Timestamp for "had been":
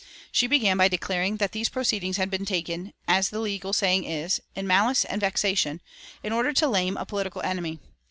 2.17-2.43